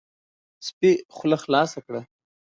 سپي 0.67 0.91
خوله 1.15 1.37
خلاصه 1.43 1.79
کړه، 1.85 2.01